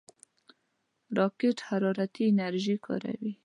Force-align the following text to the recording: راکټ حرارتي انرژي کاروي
راکټ 1.17 1.57
حرارتي 1.67 2.23
انرژي 2.31 2.75
کاروي 2.85 3.33